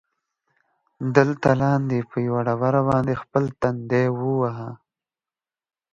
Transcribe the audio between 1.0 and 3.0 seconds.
دلته لاندې، په یوه ډبره